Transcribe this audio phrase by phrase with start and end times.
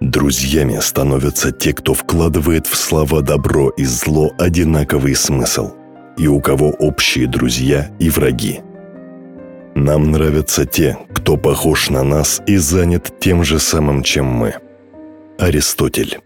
[0.00, 5.72] Друзьями становятся те, кто вкладывает в слова добро и зло одинаковый смысл,
[6.16, 8.60] и у кого общие друзья и враги.
[9.74, 14.54] Нам нравятся те, кто похож на нас и занят тем же самым, чем мы.
[15.38, 16.18] Аристотель.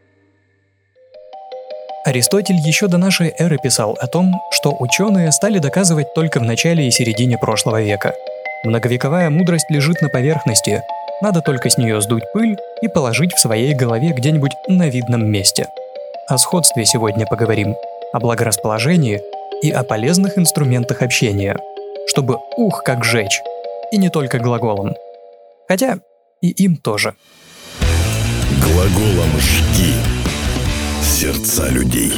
[2.05, 6.87] Аристотель еще до нашей эры писал о том, что ученые стали доказывать только в начале
[6.87, 8.15] и середине прошлого века.
[8.65, 10.83] Многовековая мудрость лежит на поверхности,
[11.25, 15.69] надо только с нее сдуть пыль и положить в своей голове где-нибудь на видном месте.
[16.29, 17.75] О сходстве сегодня поговорим,
[18.13, 19.23] о благорасположении
[19.63, 21.57] и о полезных инструментах общения,
[22.07, 23.41] чтобы ух как жечь,
[23.91, 24.97] и не только глаголом.
[25.67, 26.01] Хотя
[26.43, 27.15] и им тоже.
[28.63, 29.95] Глаголом «жги»
[31.03, 32.13] сердца людей.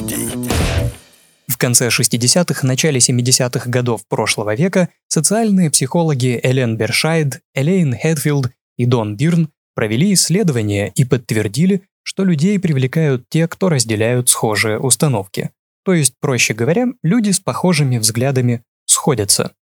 [1.47, 8.87] В конце 60-х, начале 70-х годов прошлого века социальные психологи Элен Бершайд, Элейн Хедфилд и
[8.87, 15.51] Дон Бирн провели исследования и подтвердили, что людей привлекают те, кто разделяют схожие установки.
[15.85, 19.55] То есть, проще говоря, люди с похожими взглядами сходятся.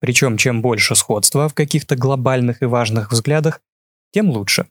[0.00, 3.60] Причем чем больше сходства в каких-то глобальных и важных взглядах,
[4.12, 4.66] тем лучше.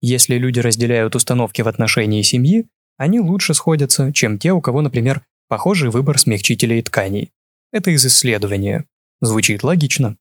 [0.00, 5.22] Если люди разделяют установки в отношении семьи, они лучше сходятся, чем те, у кого, например,
[5.48, 7.32] похожий выбор смягчителей тканей.
[7.72, 8.86] Это из исследования.
[9.20, 10.16] Звучит логично.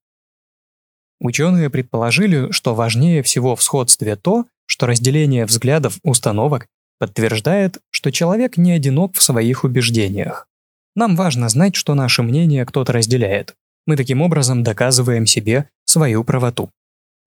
[1.19, 6.67] Ученые предположили, что важнее всего в сходстве то, что разделение взглядов, установок
[6.99, 10.47] подтверждает, что человек не одинок в своих убеждениях.
[10.95, 13.55] Нам важно знать, что наше мнение кто-то разделяет.
[13.85, 16.69] Мы таким образом доказываем себе свою правоту.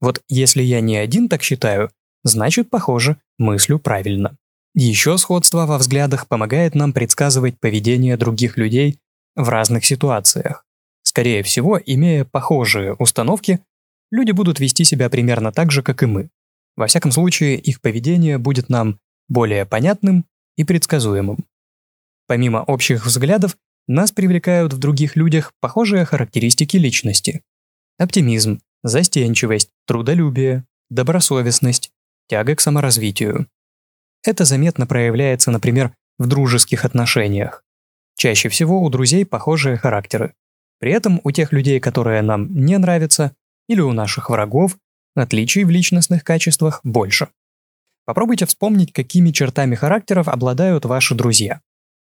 [0.01, 1.91] Вот если я не один так считаю,
[2.25, 4.37] значит, похоже, мыслю правильно.
[4.75, 8.99] Еще сходство во взглядах помогает нам предсказывать поведение других людей
[9.35, 10.65] в разных ситуациях.
[11.03, 13.61] Скорее всего, имея похожие установки,
[14.11, 16.31] люди будут вести себя примерно так же, как и мы.
[16.77, 20.25] Во всяком случае, их поведение будет нам более понятным
[20.57, 21.45] и предсказуемым.
[22.27, 27.43] Помимо общих взглядов, нас привлекают в других людях похожие характеристики личности.
[27.99, 31.91] Оптимизм, застенчивость, трудолюбие, добросовестность,
[32.29, 33.49] тяга к саморазвитию.
[34.25, 37.65] Это заметно проявляется, например, в дружеских отношениях.
[38.17, 40.35] Чаще всего у друзей похожие характеры.
[40.79, 43.35] При этом у тех людей, которые нам не нравятся,
[43.71, 44.77] или у наших врагов,
[45.15, 47.29] отличий в личностных качествах больше.
[48.05, 51.61] Попробуйте вспомнить, какими чертами характеров обладают ваши друзья.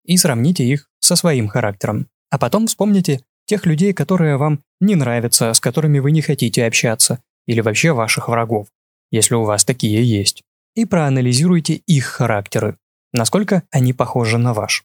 [0.04, 2.06] И сравните их со своим характером.
[2.30, 7.20] А потом вспомните тех людей, которые вам не нравятся, с которыми вы не хотите общаться,
[7.48, 8.68] или вообще ваших врагов,
[9.10, 10.44] если у вас такие есть.
[10.76, 12.76] И проанализируйте их характеры,
[13.12, 14.84] насколько они похожи на ваш.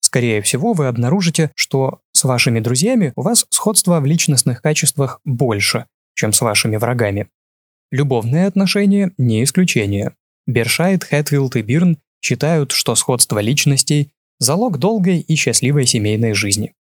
[0.00, 5.86] Скорее всего, вы обнаружите, что с вашими друзьями у вас сходства в личностных качествах больше,
[6.14, 7.28] чем с вашими врагами.
[7.90, 10.14] Любовные отношения– не исключение.
[10.46, 16.74] Бершайд, Хэтфилд и Бирн считают, что сходство личностей– залог долгой и счастливой семейной жизни.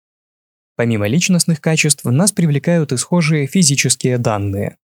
[0.75, 4.77] Помимо личностных качеств, нас привлекают и схожие физические данные.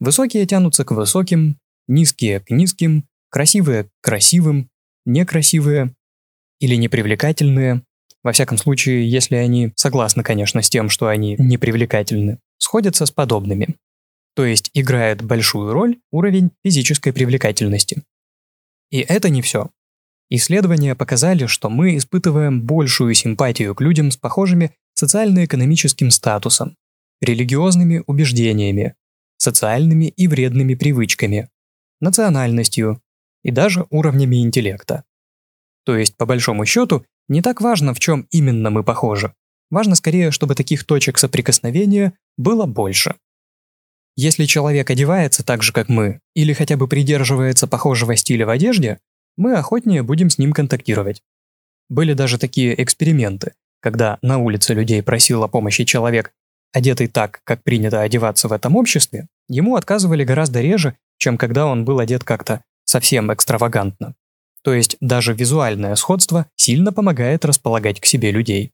[0.00, 4.70] Высокие тянутся к высоким, низкие к низким, красивые к красивым,
[5.04, 5.94] некрасивые
[6.58, 7.82] или непривлекательные,
[8.26, 13.76] во всяком случае, если они согласны, конечно, с тем, что они непривлекательны, сходятся с подобными.
[14.36, 18.02] То есть играет большую роль уровень физической привлекательности.
[18.90, 19.70] И это не все.
[20.28, 26.76] Исследования показали, что мы испытываем большую симпатию к людям с похожими социально-экономическим статусом,
[27.22, 28.94] религиозными убеждениями,
[29.38, 31.48] социальными и вредными привычками,
[32.00, 33.00] национальностью
[33.42, 35.04] и даже уровнями интеллекта.
[35.84, 39.34] То есть, по большому счету, не так важно, в чем именно мы похожи.
[39.70, 43.14] Важно скорее, чтобы таких точек соприкосновения было больше.
[44.16, 48.98] Если человек одевается так же, как мы, или хотя бы придерживается похожего стиля в одежде,
[49.36, 51.22] мы охотнее будем с ним контактировать.
[51.90, 56.32] Были даже такие эксперименты, когда на улице людей просил о помощи человек,
[56.72, 61.84] одетый так, как принято одеваться в этом обществе, ему отказывали гораздо реже, чем когда он
[61.84, 64.14] был одет как-то совсем экстравагантно.
[64.62, 68.72] То есть даже визуальное сходство сильно помогает располагать к себе людей.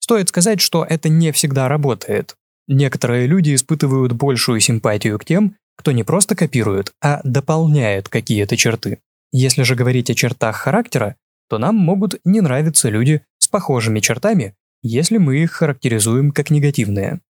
[0.00, 2.36] Стоит сказать, что это не всегда работает.
[2.72, 8.98] Некоторые люди испытывают большую симпатию к тем, кто не просто копирует, а дополняет какие-то черты.
[9.30, 11.16] Если же говорить о чертах характера,
[11.50, 17.20] то нам могут не нравиться люди с похожими чертами, если мы их характеризуем как негативные.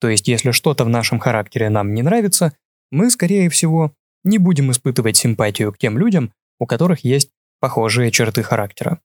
[0.00, 2.52] То есть, если что-то в нашем характере нам не нравится,
[2.92, 3.92] мы, скорее всего,
[4.22, 9.00] не будем испытывать симпатию к тем людям, у которых есть похожие черты характера.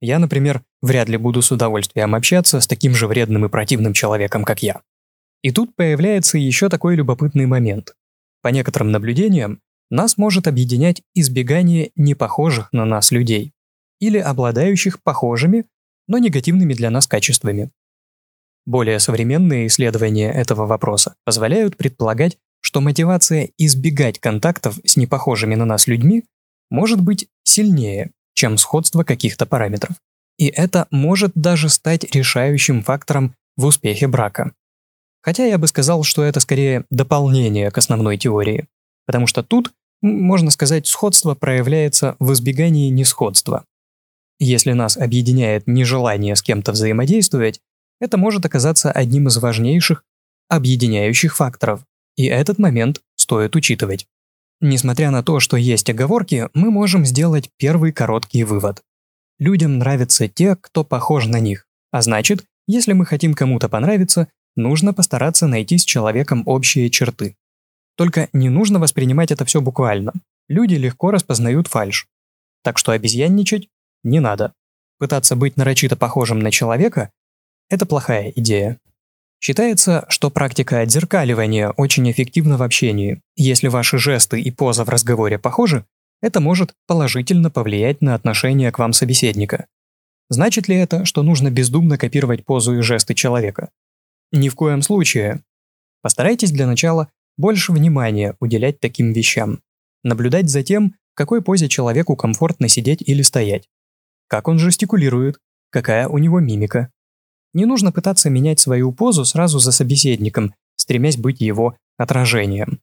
[0.00, 4.44] Я, например, вряд ли буду с удовольствием общаться с таким же вредным и противным человеком,
[4.44, 4.82] как я.
[5.42, 7.94] И тут появляется еще такой любопытный момент.
[8.42, 9.60] По некоторым наблюдениям,
[9.90, 13.52] нас может объединять избегание непохожих на нас людей
[14.00, 15.66] или обладающих похожими,
[16.08, 17.70] но негативными для нас качествами.
[18.66, 25.86] Более современные исследования этого вопроса позволяют предполагать, что мотивация избегать контактов с непохожими на нас
[25.86, 26.24] людьми
[26.70, 28.10] может быть сильнее,
[28.44, 29.96] чем сходство каких-то параметров.
[30.36, 34.52] И это может даже стать решающим фактором в успехе брака.
[35.22, 38.66] Хотя я бы сказал, что это скорее дополнение к основной теории,
[39.06, 43.64] потому что тут, можно сказать, сходство проявляется в избегании несходства.
[44.38, 47.60] Если нас объединяет нежелание с кем-то взаимодействовать,
[47.98, 50.04] это может оказаться одним из важнейших
[50.50, 51.80] объединяющих факторов,
[52.16, 54.06] и этот момент стоит учитывать.
[54.66, 58.82] Несмотря на то, что есть оговорки, мы можем сделать первый короткий вывод.
[59.38, 64.94] Людям нравятся те, кто похож на них, а значит, если мы хотим кому-то понравиться, нужно
[64.94, 67.36] постараться найти с человеком общие черты.
[67.94, 70.14] Только не нужно воспринимать это все буквально.
[70.48, 72.08] Люди легко распознают фальш.
[72.62, 73.68] Так что обезьянничать
[74.02, 74.54] не надо.
[74.98, 77.10] Пытаться быть нарочито похожим на человека–
[77.68, 78.78] это плохая идея.
[79.46, 83.20] Считается, что практика отзеркаливания очень эффективна в общении.
[83.36, 85.84] Если ваши жесты и поза в разговоре похожи,
[86.22, 89.66] это может положительно повлиять на отношение к вам собеседника.
[90.30, 93.68] Значит ли это, что нужно бездумно копировать позу и жесты человека?
[94.32, 95.42] Ни в коем случае.
[96.00, 99.60] Постарайтесь для начала больше внимания уделять таким вещам.
[100.02, 103.68] Наблюдать за тем, в какой позе человеку комфортно сидеть или стоять.
[104.26, 105.38] Как он жестикулирует,
[105.68, 106.93] какая у него мимика.
[107.54, 112.80] Не нужно пытаться менять свою позу сразу за собеседником, стремясь быть его отражением.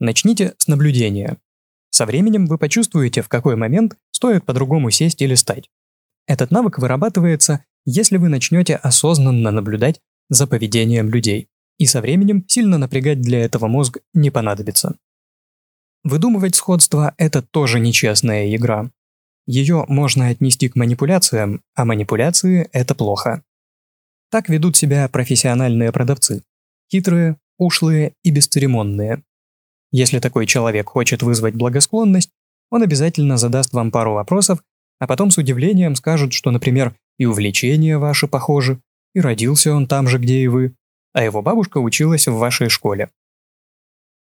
[0.00, 1.36] Начните с наблюдения.
[1.90, 5.70] Со временем вы почувствуете, в какой момент стоит по-другому сесть или стать.
[6.26, 10.00] Этот навык вырабатывается, если вы начнете осознанно наблюдать
[10.30, 11.48] за поведением людей.
[11.78, 14.96] И со временем сильно напрягать для этого мозг не понадобится.
[16.02, 18.90] Выдумывать сходство– это тоже нечестная игра.
[19.46, 23.42] Ее можно отнести к манипуляциям, а манипуляции– это плохо.
[24.34, 26.42] Так ведут себя профессиональные продавцы.
[26.90, 29.22] Хитрые, ушлые и бесцеремонные.
[29.92, 32.30] Если такой человек хочет вызвать благосклонность,
[32.68, 34.58] он обязательно задаст вам пару вопросов,
[34.98, 38.80] а потом с удивлением скажет, что, например, и увлечения ваши похожи,
[39.14, 40.74] и родился он там же, где и вы,
[41.12, 43.10] а его бабушка училась в вашей школе.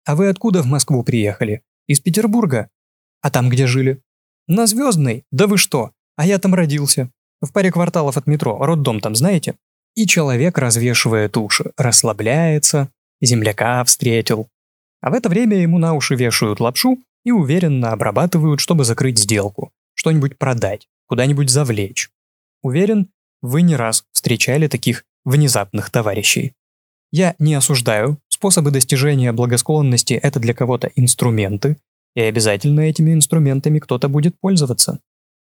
[0.05, 1.61] А вы откуда в Москву приехали?
[1.85, 2.71] Из Петербурга?
[3.21, 4.01] А там где жили?
[4.47, 5.23] На Звездной?
[5.29, 5.91] Да вы что?
[6.15, 7.11] А я там родился.
[7.41, 9.55] В паре кварталов от метро, роддом там знаете?
[9.95, 12.89] И человек развешивает уши, расслабляется,
[13.21, 14.47] земляка встретил.
[15.01, 19.71] А в это время ему на уши вешают лапшу и уверенно обрабатывают, чтобы закрыть сделку,
[19.93, 22.09] что-нибудь продать, куда-нибудь завлечь.
[22.61, 23.09] Уверен,
[23.41, 26.53] вы не раз встречали таких внезапных товарищей.
[27.11, 31.77] Я не осуждаю, способы достижения благосклонности– это для кого-то инструменты,
[32.15, 34.99] и обязательно этими инструментами кто-то будет пользоваться.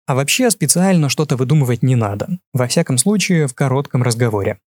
[0.06, 4.60] А вообще специально что-то выдумывать не надо, во всяком случае в коротком разговоре.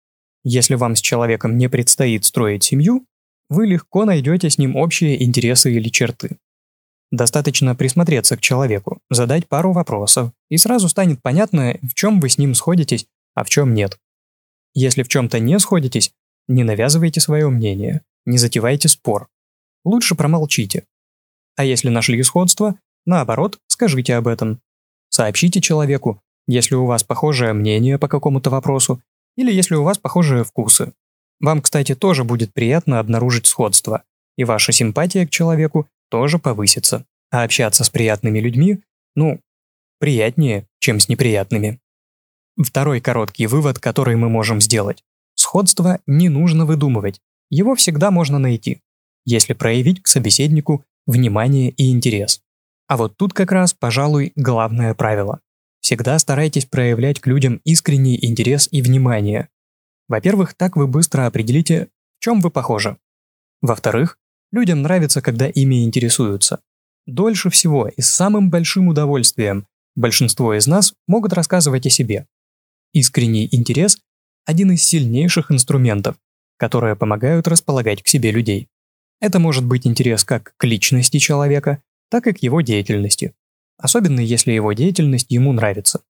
[0.44, 3.06] Если вам с человеком не предстоит строить семью,
[3.50, 6.38] вы легко найдете с ним общие интересы или черты.
[7.12, 12.38] Достаточно присмотреться к человеку, задать пару вопросов, и сразу станет понятно, в чем вы с
[12.38, 14.00] ним сходитесь, а в чем нет.
[14.74, 16.12] Если в чем-то не сходитесь,
[16.48, 19.28] не навязывайте свое мнение, не затевайте спор.
[19.84, 20.86] Лучше промолчите,
[21.56, 24.62] а если нашли сходство, наоборот, скажите об этом.
[25.16, 29.02] Сообщите человеку, если у вас похожее мнение по какому-то вопросу,
[29.38, 30.92] или если у вас похожие вкусы.
[31.40, 34.04] Вам, кстати, тоже будет приятно обнаружить сходство,
[34.38, 37.06] и ваша симпатия к человеку тоже повысится.
[37.32, 38.82] А общаться с приятными людьми,
[39.16, 39.40] ну,
[40.00, 41.80] приятнее, чем с неприятными.
[42.62, 45.06] Второй короткий вывод, который мы можем сделать.
[45.36, 48.82] Сходство не нужно выдумывать, его всегда можно найти,
[49.24, 52.42] если проявить к собеседнику внимание и интерес.
[52.88, 55.40] А вот тут как раз, пожалуй, главное правило.
[55.82, 59.50] Всегда старайтесь проявлять к людям искренний интерес и внимание.
[60.08, 62.98] Во-первых, так вы быстро определите, в чем вы похожи.
[63.62, 64.18] Во-вторых,
[64.52, 66.60] людям нравится, когда ими интересуются.
[67.08, 72.28] Дольше всего и с самым большим удовольствием большинство из нас могут рассказывать о себе.
[72.94, 74.00] Искренний интерес–
[74.46, 76.16] один из сильнейших инструментов,
[76.58, 78.70] которые помогают располагать к себе людей.
[79.20, 83.34] Это может быть интерес как к личности человека, так и к его деятельности,
[83.78, 86.02] особенно если его деятельность ему нравится.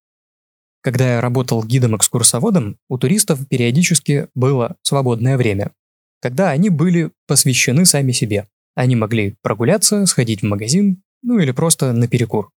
[0.81, 5.71] Когда я работал гидом-экскурсоводом, у туристов периодически было свободное время,
[6.21, 8.47] когда они были посвящены сами себе.
[8.75, 12.51] Они могли прогуляться, сходить в магазин, ну или просто на перекур.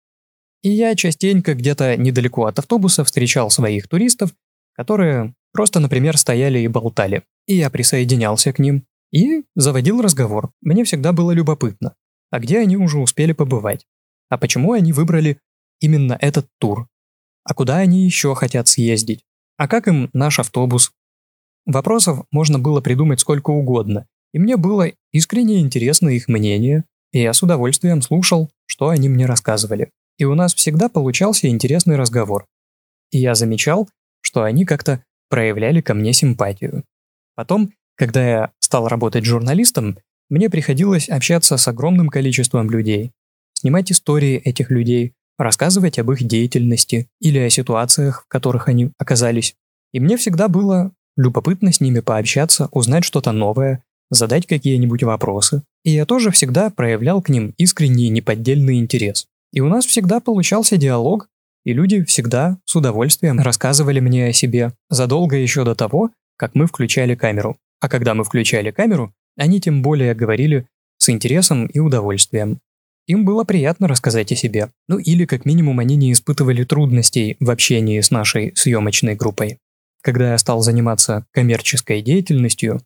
[0.62, 4.34] И я частенько где-то недалеко от автобуса встречал своих туристов,
[4.74, 7.22] которые просто, например, стояли и болтали.
[7.46, 10.50] И я присоединялся к ним, и заводил разговор.
[10.60, 11.94] Мне всегда было любопытно.
[12.30, 13.86] А где они уже успели побывать,
[14.28, 15.38] а почему они выбрали
[15.80, 16.88] именно этот тур,
[17.44, 19.24] а куда они еще хотят съездить,
[19.56, 20.92] а как им наш автобус.
[21.64, 27.32] Вопросов можно было придумать сколько угодно, и мне было искренне интересно их мнение, и я
[27.32, 29.90] с удовольствием слушал, что они мне рассказывали.
[30.18, 32.46] И у нас всегда получался интересный разговор.
[33.10, 33.88] И я замечал,
[34.20, 36.84] что они как-то проявляли ко мне симпатию.
[37.34, 43.12] Потом, когда я стал работать журналистом, мне приходилось общаться с огромным количеством людей,
[43.54, 49.54] снимать истории этих людей, рассказывать об их деятельности или о ситуациях, в которых они оказались.
[49.92, 55.62] И мне всегда было любопытно с ними пообщаться, узнать что-то новое, задать какие-нибудь вопросы.
[55.84, 59.26] И я тоже всегда проявлял к ним искренний неподдельный интерес.
[59.52, 61.28] И у нас всегда получался диалог,
[61.64, 66.66] и люди всегда с удовольствием рассказывали мне о себе задолго еще до того, как мы
[66.66, 67.56] включали камеру.
[67.80, 70.66] А когда мы включали камеру, они тем более говорили
[70.98, 72.60] с интересом и удовольствием.
[73.06, 74.70] Им было приятно рассказать о себе.
[74.88, 79.58] Ну или как минимум они не испытывали трудностей в общении с нашей съемочной группой.
[80.02, 82.80] Когда я стал заниматься коммерческой деятельностью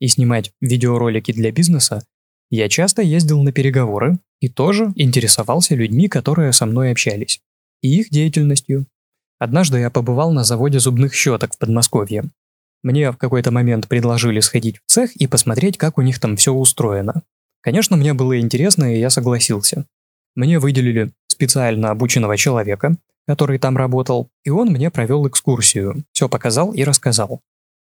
[0.00, 2.04] и снимать видеоролики для бизнеса,
[2.50, 7.40] я часто ездил на переговоры и тоже интересовался людьми, которые со мной общались,
[7.82, 8.86] и их деятельностью.
[9.38, 12.24] Однажды я побывал на заводе зубных щеток в Подмосковье.
[12.82, 16.52] Мне в какой-то момент предложили сходить в цех и посмотреть, как у них там все
[16.52, 17.22] устроено.
[17.60, 19.86] Конечно, мне было интересно, и я согласился.
[20.34, 22.96] Мне выделили специально обученного человека,
[23.26, 27.40] который там работал, и он мне провел экскурсию, все показал и рассказал.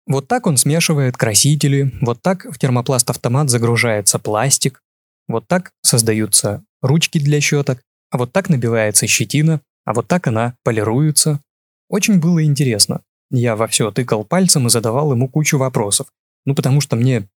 [0.07, 4.81] Вот так он смешивает красители, вот так в термопласт-автомат загружается пластик,
[5.27, 10.55] вот так создаются ручки для щеток, а вот так набивается щетина, а вот так она
[10.63, 11.41] полируется.
[11.89, 13.01] Очень было интересно.
[13.29, 16.07] Я во все тыкал пальцем и задавал ему кучу вопросов.
[16.45, 17.27] Ну, потому что мне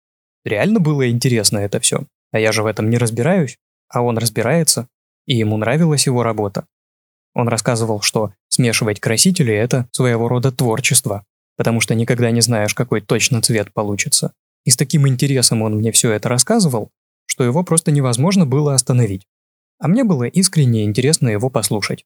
[0.45, 2.07] реально было интересно это все.
[2.33, 4.89] А я же в этом не разбираюсь, а он разбирается,
[5.27, 6.67] и ему нравилась его работа.
[7.35, 11.25] Он рассказывал, что смешивать красители– это своего рода творчество,
[11.57, 14.33] потому что никогда не знаешь, какой точно цвет получится.
[14.65, 16.91] И с таким интересом он мне все это рассказывал,
[17.27, 19.27] что его просто невозможно было остановить.
[19.79, 22.05] А мне было искренне интересно его послушать.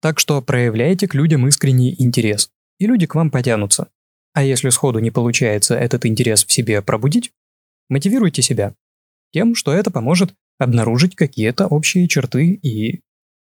[0.00, 2.50] Так что проявляйте к людям искренний интерес,
[2.80, 3.88] и люди к вам потянутся.
[4.32, 7.32] А если сходу не получается этот интерес в себе пробудить,
[7.88, 8.74] мотивируйте себя
[9.32, 13.02] тем, что это поможет обнаружить какие-то общие черты и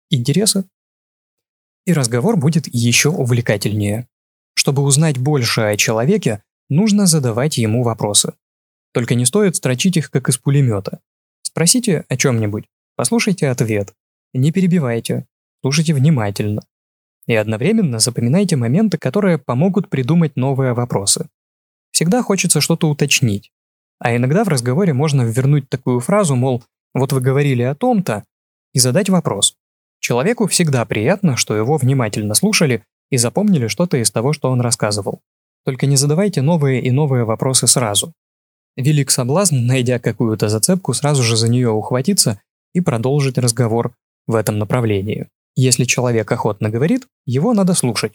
[0.10, 0.66] интересы.
[1.86, 4.08] И разговор будет еще увлекательнее.
[4.56, 8.34] Чтобы узнать больше о человеке, нужно задавать ему вопросы.
[8.94, 11.02] Только не стоит строчить их как из пулемета.
[11.44, 12.66] Спросите о чем-нибудь,
[12.96, 13.94] послушайте ответ,
[14.34, 15.28] не перебивайте,
[15.62, 16.62] слушайте внимательно.
[17.28, 21.28] И одновременно запоминайте моменты, которые помогут придумать новые вопросы.
[21.92, 23.52] Всегда хочется что-то уточнить,
[24.00, 26.64] а иногда в разговоре можно вернуть такую фразу, мол,
[26.94, 28.24] вот вы говорили о том-то,
[28.74, 29.56] и задать вопрос.
[30.00, 35.22] Человеку всегда приятно, что его внимательно слушали и запомнили что-то из того, что он рассказывал.
[35.64, 38.14] Только не задавайте новые и новые вопросы сразу.
[38.76, 42.42] Велик соблазн, найдя какую-то зацепку, сразу же за нее ухватиться
[42.74, 43.96] и продолжить разговор
[44.28, 45.30] в этом направлении.
[45.56, 48.14] Если человек охотно говорит, его надо слушать.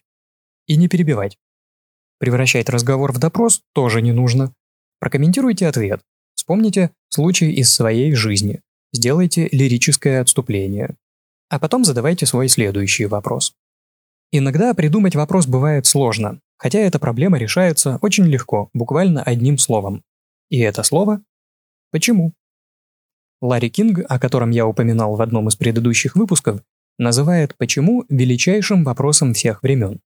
[0.67, 1.39] И не перебивать.
[2.19, 4.55] Превращать разговор в допрос тоже не нужно.
[4.99, 6.03] Прокомментируйте ответ.
[6.35, 8.61] Вспомните случай из своей жизни.
[8.93, 10.97] Сделайте лирическое отступление.
[11.49, 13.55] А потом задавайте свой следующий вопрос.
[14.33, 20.05] Иногда придумать вопрос бывает сложно, хотя эта проблема решается очень легко, буквально одним словом.
[20.51, 21.23] И это слово–
[21.91, 22.35] «почему?».
[23.41, 26.63] Ларри Кинг, о котором я упоминал в одном из предыдущих выпусков,
[27.01, 29.99] называет «почему» величайшим вопросом всех времен.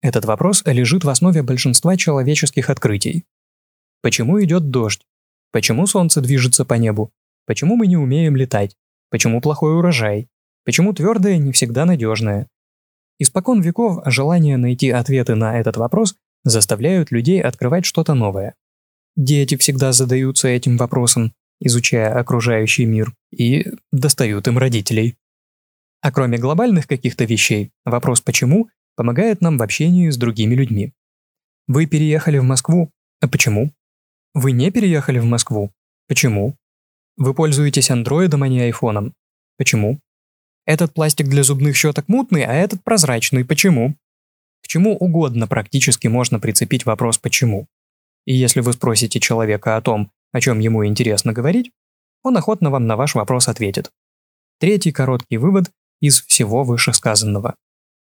[0.00, 3.24] Этот вопрос лежит в основе большинства человеческих открытий,
[4.00, 5.04] Почему идет дождь?
[5.50, 7.10] Почему солнце движется по небу?
[7.46, 8.76] Почему мы не умеем летать?
[9.10, 10.28] Почему плохой урожай?
[10.64, 12.46] Почему твердое не всегда надежное?
[13.18, 18.54] Испокон веков желание найти ответы на этот вопрос заставляют людей открывать что-то новое.
[19.16, 25.16] Дети всегда задаются этим вопросом, изучая окружающий мир, и достают им родителей.
[26.00, 30.92] А кроме глобальных каких-то вещей, вопрос «почему» помогает нам в общении с другими людьми.
[31.66, 32.90] Вы переехали в Москву,
[33.20, 33.72] а почему?
[34.34, 35.72] Вы не переехали в Москву?
[36.06, 36.56] Почему?
[37.16, 39.14] Вы пользуетесь андроидом, а не айфоном?
[39.56, 40.00] Почему?
[40.64, 43.44] Этот пластик для зубных щеток мутный, а этот прозрачный.
[43.44, 43.94] Почему?
[44.62, 47.66] К чему угодно практически можно прицепить вопрос «почему?».
[48.24, 51.72] И если вы спросите человека о том, о чем ему интересно говорить,
[52.22, 53.90] он охотно вам на ваш вопрос ответит.
[54.60, 57.54] Третий короткий вывод из всего вышесказанного.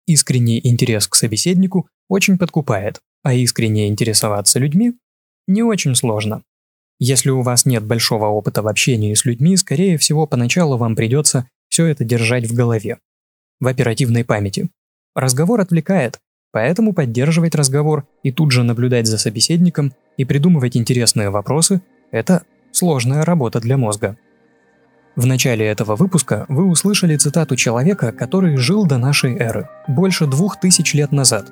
[0.06, 4.94] Искренний интерес к собеседнику очень подкупает, а искренне интересоваться людьми
[5.46, 6.42] не очень сложно.
[7.00, 11.48] Если у вас нет большого опыта в общении с людьми, скорее всего, поначалу вам придется
[11.68, 12.98] все это держать в голове,
[13.60, 14.70] в оперативной памяти.
[15.14, 16.18] Разговор отвлекает,
[16.52, 23.24] поэтому поддерживать разговор и тут же наблюдать за собеседником и придумывать интересные вопросы– это сложная
[23.24, 24.16] работа для мозга.
[25.16, 30.58] В начале этого выпуска вы услышали цитату человека, который жил до нашей эры, больше двух
[30.58, 31.46] тысяч лет назад.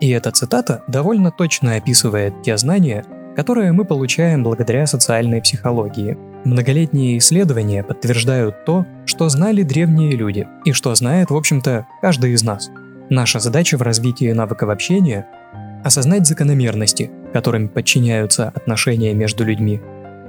[0.00, 6.18] И эта цитата довольно точно описывает те знания, которые мы получаем благодаря социальной психологии.
[6.44, 12.42] Многолетние исследования подтверждают то, что знали древние люди, и что знает, в общем-то, каждый из
[12.42, 12.70] нас.
[13.08, 15.26] Наша задача в развитии навыков общения–
[15.84, 19.80] осознать закономерности, которым подчиняются отношения между людьми,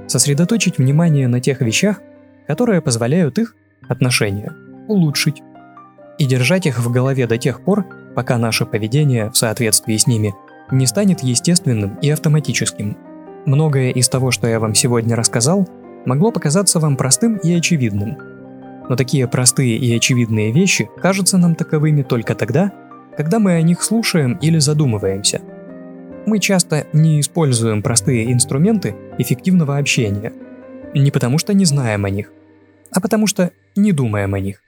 [0.06, 2.00] сосредоточить внимание на тех вещах,
[2.46, 3.54] которые позволяют их,
[3.88, 4.52] отношения,
[4.88, 5.42] улучшить,
[6.18, 7.84] и держать их в голове до тех пор,
[8.14, 10.34] пока наше поведение в соответствии с ними
[10.70, 12.96] не станет естественным и автоматическим.
[13.44, 15.68] Многое из того, что я вам сегодня рассказал,
[16.04, 18.16] могло показаться вам простым и очевидным.
[18.88, 22.72] Но такие простые и очевидные вещи кажутся нам таковыми только тогда,
[23.16, 25.40] когда мы о них слушаем или задумываемся.
[26.26, 30.32] Мы часто не используем простые инструменты эффективного общения.
[30.94, 32.32] Не потому что не знаем о них,
[32.92, 34.62] а потому что не думаем о них.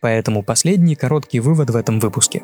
[0.00, 2.42] Поэтому последний короткий вывод в этом выпуске.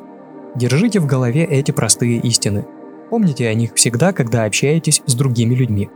[0.56, 2.66] Держите в голове эти простые истины–
[3.10, 5.90] Помните о них всегда, когда общаетесь с другими людьми.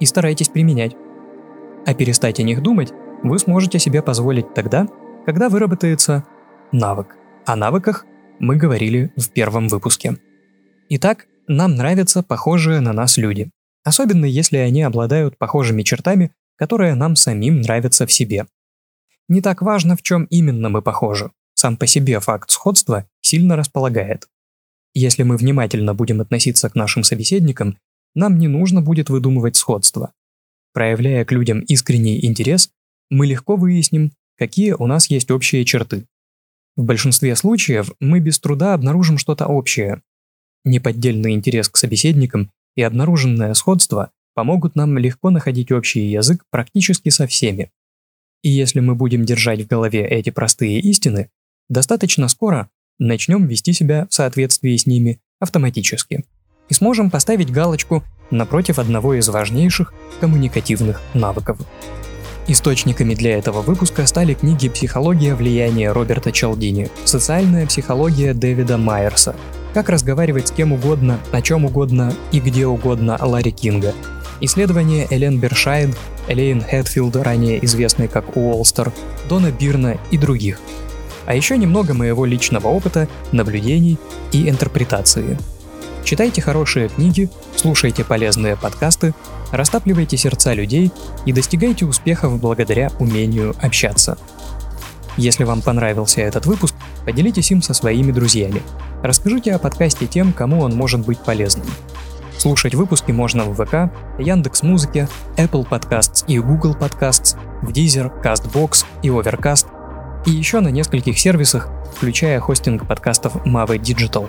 [0.00, 0.96] И старайтесь применять.
[1.86, 4.88] А перестать о них думать вы сможете себе позволить тогда,
[5.26, 6.24] когда выработается
[6.72, 7.16] навык.
[7.46, 8.06] О навыках
[8.38, 10.16] мы говорили в первом выпуске.
[10.88, 13.50] Итак, нам нравятся похожие на нас люди.
[13.84, 18.46] Особенно если они обладают похожими чертами, которые нам самим нравятся в себе.
[19.28, 21.30] Не так важно, в чем именно мы похожи.
[21.54, 24.28] Сам по себе факт сходства сильно располагает.
[24.92, 27.78] Если мы внимательно будем относиться к нашим собеседникам,
[28.14, 30.12] нам не нужно будет выдумывать сходства.
[30.74, 32.70] Проявляя к людям искренний интерес,
[33.08, 36.06] мы легко выясним, какие у нас есть общие черты.
[36.76, 40.02] В большинстве случаев мы без труда обнаружим что-то общее.
[40.64, 47.26] Неподдельный интерес к собеседникам и обнаруженное сходство помогут нам легко находить общий язык практически со
[47.26, 47.70] всеми.
[48.42, 51.30] И если мы будем держать в голове эти простые истины,
[51.68, 56.24] достаточно скоро начнем вести себя в соответствии с ними автоматически
[56.68, 61.58] и сможем поставить галочку напротив одного из важнейших коммуникативных навыков.
[62.46, 69.36] Источниками для этого выпуска стали книги «Психология влияния» Роберта Чалдини, «Социальная психология» Дэвида Майерса,
[69.74, 73.94] «Как разговаривать с кем угодно, о чем угодно и где угодно» Ларри Кинга,
[74.40, 75.96] исследования Элен Бершайд,
[76.28, 78.92] Элейн Хэтфилд, ранее известной как Уолстер,
[79.28, 80.60] Дона Бирна и других–
[81.30, 83.98] а еще немного моего личного опыта, наблюдений
[84.32, 85.38] и интерпретации.
[86.02, 89.14] Читайте хорошие книги, слушайте полезные подкасты,
[89.52, 90.90] растапливайте сердца людей
[91.26, 94.18] и достигайте успехов благодаря умению общаться.
[95.16, 96.74] Если вам понравился этот выпуск,
[97.04, 98.60] поделитесь им со своими друзьями.
[99.04, 101.66] Расскажите о подкасте тем, кому он может быть полезным.
[102.40, 108.86] Слушать выпуски можно в ВК, Яндекс Музыке, Apple Podcasts и Google Podcasts, в Deezer, CastBox
[109.02, 109.66] и Overcast–
[110.26, 114.28] и еще на нескольких сервисах, включая хостинг подкастов Mave Digital.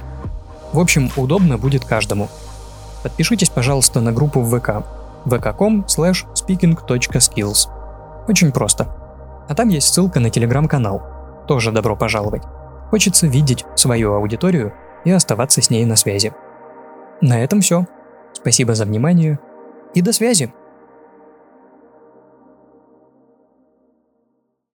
[0.71, 2.29] В общем, удобно будет каждому.
[3.03, 4.85] Подпишитесь, пожалуйста, на группу в ВК
[5.25, 7.67] vk.com slash speaking.skills.
[8.27, 8.87] Очень просто.
[9.49, 11.03] А там есть ссылка на телеграм-канал.
[11.47, 12.43] Тоже добро пожаловать.
[12.89, 16.33] Хочется видеть свою аудиторию и оставаться с ней на связи.
[17.19, 17.85] На этом все.
[18.33, 19.39] Спасибо за внимание
[19.93, 20.53] и до связи.